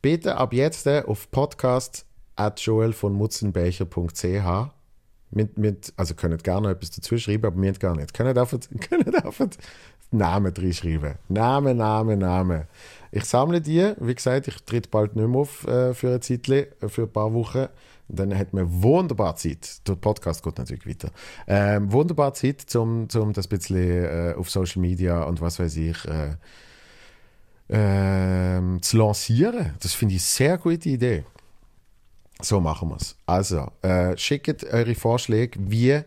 [0.00, 4.70] Bitte ab jetzt äh, auf podcast von mutzenbecher.ch
[5.30, 8.14] mit, mit, also könnt gerne etwas dazu schreiben, aber mir gar nicht.
[8.14, 9.48] Könnt einfach, könnt einfach
[10.10, 11.16] Namen drin schreiben.
[11.28, 12.66] Name, Name, Name.
[13.12, 13.92] Ich sammle die.
[14.00, 17.12] Wie gesagt, ich tritt bald nicht mehr auf äh, für ein Zeitchen, äh, für ein
[17.12, 17.66] paar Wochen.
[18.08, 19.86] Dann hat man wunderbar Zeit.
[19.86, 21.10] Der Podcast geht natürlich weiter.
[21.46, 26.06] Ähm, wunderbar Zeit, um zum das bisschen äh, auf Social Media und was weiß ich
[26.06, 26.36] äh,
[27.70, 29.74] ähm, zu lancieren.
[29.80, 31.24] Das finde ich eine sehr gute Idee.
[32.42, 33.16] So machen wir es.
[33.26, 36.02] Also, äh, schickt eure Vorschläge, wie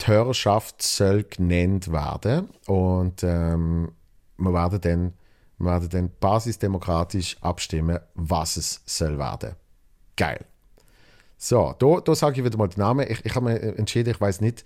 [0.00, 2.48] die Hörerschaft soll genannt werden.
[2.66, 3.92] Und ähm,
[4.38, 5.12] wir werden dann,
[5.58, 9.56] wir werden dann basisdemokratisch abstimmen, was es soll werden.
[10.16, 10.44] Geil.
[11.36, 13.06] So, da, da sage ich wieder mal den Namen.
[13.08, 14.64] Ich, ich habe mir entschieden, ich weiß nicht,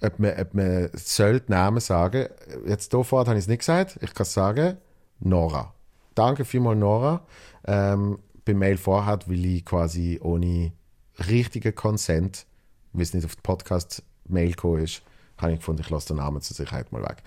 [0.00, 2.28] ob man, ob man soll den Namen sagen.
[2.66, 3.98] Jetzt vorher habe ich es nicht gesagt.
[4.00, 4.78] Ich kann es sagen.
[5.24, 5.74] Nora.
[6.14, 7.26] Danke vielmals, Nora.
[7.66, 10.72] Ähm, bei Mail vorhat, weil ich quasi ohne
[11.28, 12.46] richtigen Consent,
[12.92, 15.02] wie es nicht auf den Podcast-Mail gekommen ist,
[15.38, 17.22] habe ich gefunden, ich lasse den Namen zur Sicherheit mal weg.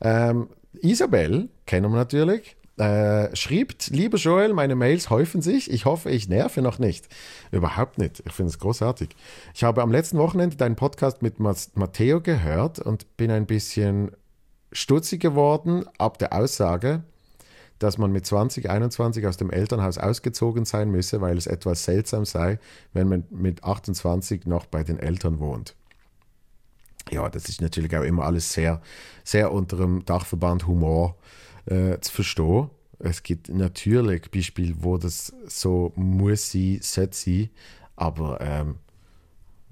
[0.00, 0.48] Ähm,
[0.80, 2.56] Isabel kennen wir natürlich.
[2.76, 5.70] Äh, schreibt, lieber Joel, meine Mails häufen sich.
[5.70, 7.08] Ich hoffe, ich nerve noch nicht.
[7.50, 8.22] Überhaupt nicht.
[8.24, 9.08] Ich finde es großartig.
[9.52, 14.12] Ich habe am letzten Wochenende deinen Podcast mit Matteo gehört und bin ein bisschen
[14.70, 17.02] stutzig geworden ab der Aussage,
[17.78, 22.24] dass man mit 20, 21 aus dem Elternhaus ausgezogen sein müsse, weil es etwas seltsam
[22.24, 22.58] sei,
[22.92, 25.74] wenn man mit 28 noch bei den Eltern wohnt.
[27.10, 28.82] Ja, das ist natürlich auch immer alles sehr,
[29.24, 31.16] sehr unter dem Dachverband Humor
[31.66, 32.70] äh, zu verstehen.
[32.98, 37.50] Es gibt natürlich Beispiele, wo das so muss sein, sollte sein,
[37.96, 38.76] aber ähm,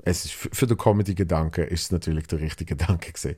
[0.04, 3.36] es ist für den Comedy-Gedanke ist es natürlich der richtige Gedanke gewesen.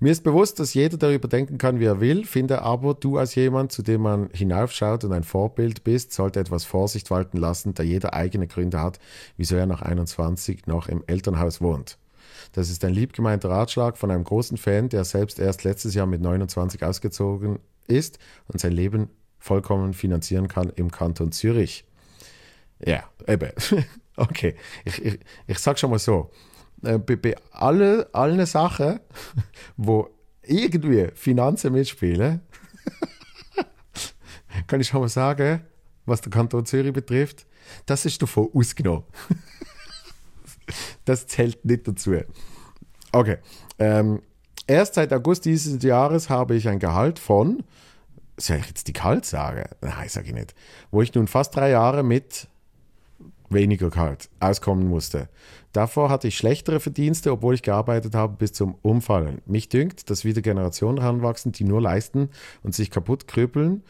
[0.00, 3.34] Mir ist bewusst, dass jeder darüber denken kann, wie er will, finde aber, du als
[3.34, 7.82] jemand, zu dem man hinaufschaut und ein Vorbild bist, sollte etwas Vorsicht walten lassen, da
[7.82, 8.98] jeder eigene Gründe hat,
[9.36, 11.98] wieso er nach 21 noch im Elternhaus wohnt.
[12.52, 16.22] Das ist ein liebgemeinter Ratschlag von einem großen Fan, der selbst erst letztes Jahr mit
[16.22, 21.84] 29 ausgezogen ist und sein Leben vollkommen finanzieren kann im Kanton Zürich.
[22.84, 23.50] Ja, eben.
[24.18, 26.30] Okay, ich, ich, ich sag schon mal so,
[26.82, 28.98] äh, bei, bei alle, allen Sachen,
[29.76, 30.10] wo
[30.42, 32.40] irgendwie Finanzen mitspielen,
[34.66, 35.62] kann ich schon mal sagen,
[36.04, 37.46] was der Kanton Zürich betrifft,
[37.86, 39.04] das ist davon ausgenommen.
[41.04, 42.16] das zählt nicht dazu.
[43.12, 43.38] Okay.
[43.78, 44.22] Ähm,
[44.66, 47.62] erst seit August dieses Jahres habe ich ein Gehalt von,
[48.36, 49.64] soll ich jetzt die Gehalt sagen?
[49.80, 50.54] Nein, sage ich nicht.
[50.90, 52.48] Wo ich nun fast drei Jahre mit
[53.50, 55.28] weniger Gehalt auskommen musste.
[55.72, 59.42] Davor hatte ich schlechtere Verdienste, obwohl ich gearbeitet habe bis zum Umfallen.
[59.46, 62.30] Mich dünkt, dass wieder Generationen heranwachsen, die nur leisten
[62.62, 63.82] und sich kaputt krüppeln,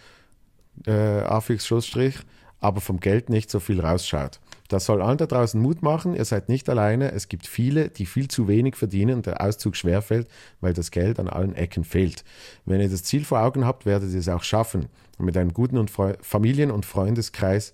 [0.86, 2.16] äh, Afix Schlussstrich,
[2.60, 4.40] aber vom Geld nicht so viel rausschaut.
[4.68, 8.04] Das soll allen da draußen Mut machen, ihr seid nicht alleine, es gibt viele, die
[8.04, 10.28] viel zu wenig verdienen und der Auszug schwerfällt,
[10.60, 12.22] weil das Geld an allen Ecken fehlt.
[12.66, 14.88] Wenn ihr das Ziel vor Augen habt, werdet ihr es auch schaffen.
[15.16, 17.72] Und mit einem guten und Familien- und Freundeskreis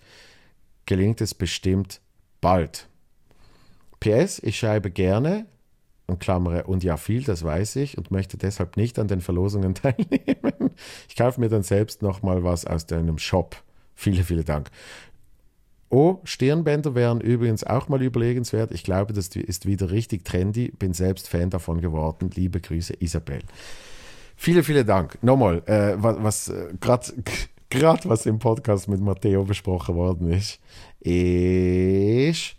[0.86, 2.00] gelingt es bestimmt
[2.40, 2.88] bald.
[4.00, 5.46] PS, ich schreibe gerne,
[6.06, 9.74] und klammere und ja viel, das weiß ich, und möchte deshalb nicht an den Verlosungen
[9.74, 10.70] teilnehmen.
[11.08, 13.56] Ich kaufe mir dann selbst nochmal was aus deinem Shop.
[13.94, 14.70] Vielen, vielen Dank.
[15.88, 18.72] Oh, Stirnbänder wären übrigens auch mal überlegenswert.
[18.72, 20.72] Ich glaube, das ist wieder richtig trendy.
[20.76, 22.30] Bin selbst Fan davon geworden.
[22.34, 23.40] Liebe Grüße, Isabel.
[24.34, 25.22] Vielen, vielen Dank.
[25.22, 27.06] Nochmal, äh, was, was äh, gerade
[27.82, 30.60] was im Podcast mit Matteo besprochen worden ist,
[31.00, 32.56] ist,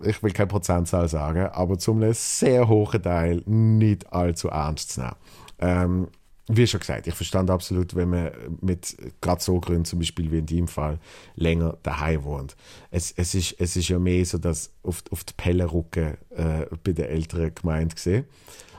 [0.00, 5.16] ich will keine Prozentzahl sagen, aber zum sehr hohen Teil nicht allzu ernst zu nehmen.
[5.58, 6.08] Ähm,
[6.46, 8.30] wie schon gesagt, ich verstand absolut, wenn man
[8.60, 10.98] mit gerade so Gründen, zum Beispiel wie in deinem Fall,
[11.36, 12.54] länger daheim wohnt.
[12.90, 16.66] Es, es, ist, es ist ja mehr so, dass auf, auf die Pelle rücken äh,
[16.84, 18.26] bei den älteren Gemeinden gesehen.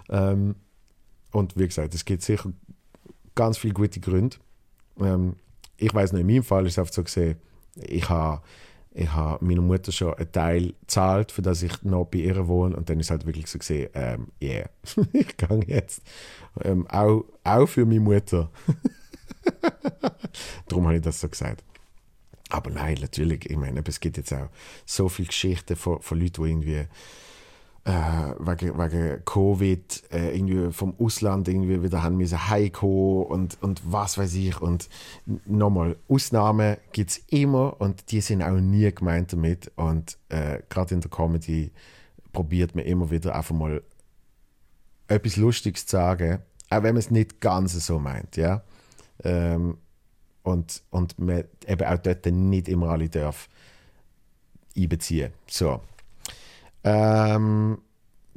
[0.09, 0.55] Ähm,
[1.31, 2.51] und wie gesagt, es gibt sicher
[3.33, 4.37] ganz viele gute Gründe.
[4.99, 5.35] Ähm,
[5.77, 7.37] ich weiß noch, in meinem Fall ist es oft so gesehen,
[7.75, 8.41] ich habe
[8.97, 12.77] ich habe meiner Mutter schon einen Teil gezahlt, für das ich noch bei ihr wohne.
[12.77, 14.69] Und dann ist halt wirklich so gesehen, ähm, yeah,
[15.11, 16.01] ich gehe jetzt.
[16.63, 18.49] Ähm, auch, auch für meine Mutter.
[20.69, 21.61] Darum habe ich das so gesagt.
[22.49, 24.47] Aber nein, natürlich, ich meine, es gibt jetzt auch
[24.85, 26.87] so viele Geschichten von, von Leuten, die irgendwie
[27.85, 27.91] äh,
[28.39, 34.17] wegen, wegen Covid äh, irgendwie vom Ausland irgendwie wieder haben müssen heimkommen und, und was
[34.17, 34.59] weiß ich.
[34.59, 34.89] Und
[35.45, 39.71] nochmal, Ausnahmen gibt es immer und die sind auch nie gemeint damit.
[39.75, 41.71] Und äh, gerade in der Comedy
[42.33, 43.83] probiert man immer wieder einfach mal
[45.07, 46.39] etwas Lustiges zu sagen,
[46.71, 48.63] auch wenn man es nicht ganz so meint, ja.
[49.23, 49.77] Ähm,
[50.41, 53.47] und, und man eben auch dort nicht immer alle darf
[54.75, 55.31] einbeziehen.
[55.47, 55.81] So.
[56.85, 57.79] Ähm,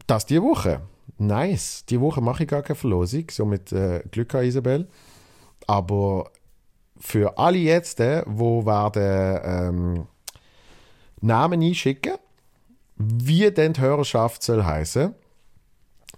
[0.07, 0.81] das die Woche.
[1.19, 1.85] Nice.
[1.85, 4.89] Die Woche mache ich gar keine Verlosung, somit äh, Glück an Isabel.
[5.67, 6.31] Aber
[6.99, 10.07] für alle jetzt, äh, wo werden ähm,
[11.21, 12.15] Namen einschicken,
[12.97, 15.15] wie denn die Hörerschaft soll heißen,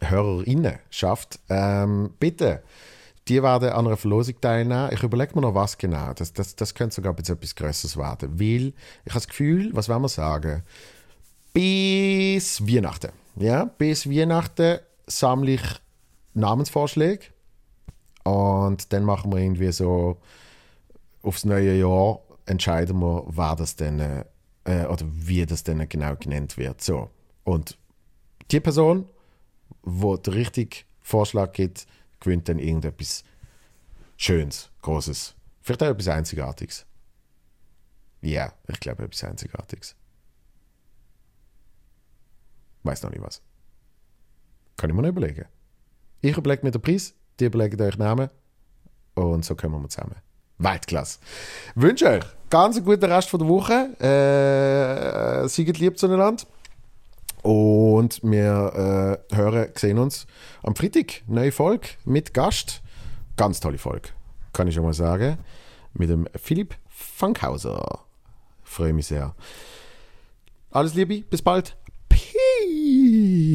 [0.01, 2.63] Hörerinnenschaft, ähm, bitte,
[3.29, 4.91] die werden an einer Verlosung teilnehmen.
[4.93, 6.13] Ich überlege mir noch, was genau.
[6.15, 8.39] Das, das, das könnte sogar etwas Größeres werden.
[8.39, 8.73] Weil
[9.05, 10.63] ich habe das Gefühl, was wollen wir sagen?
[11.53, 13.13] Bis Weihnachten.
[13.37, 15.63] Ja, bis Weihnachten sammle ich
[16.35, 17.27] Namensvorschläge
[18.25, 20.19] und dann machen wir irgendwie so
[21.23, 26.57] aufs neue Jahr entscheiden wir, wer das denn äh, oder wie das denn genau genannt
[26.57, 26.81] wird.
[26.81, 27.11] So.
[27.45, 27.79] Und
[28.51, 29.07] die Person,
[29.83, 31.87] wo der richtige Vorschlag gibt,
[32.21, 33.25] gewinnt dann irgendetwas
[34.17, 35.35] Schönes, Großes.
[35.63, 36.87] Vielleicht auch etwas Einzigartiges.
[38.23, 39.95] Ja, ich glaube etwas Einzigartiges.
[42.83, 43.43] Weiß noch nicht was.
[44.77, 45.47] Kann ich mir noch überlegen.
[46.21, 48.31] Ich überlege mir den Preis, die überlegen euch Namen
[49.15, 50.17] und so kommen wir zusammen.
[50.59, 51.19] Weltklasse.
[51.75, 53.97] Wünsche euch ganz einen guten Rest der Woche.
[54.01, 56.45] Äh, seid lieb zueinander.
[57.43, 60.27] Und wir äh, hören, sehen uns
[60.63, 61.23] am Freitag.
[61.27, 62.83] Neue Folge mit Gast.
[63.37, 64.11] Ganz tolle Folge,
[64.53, 65.39] kann ich schon mal sagen.
[65.95, 68.01] Mit dem Philipp Fankhauser.
[68.63, 69.35] Freue mich sehr.
[70.71, 71.77] Alles Liebe, bis bald.
[73.11, 73.51] Peace.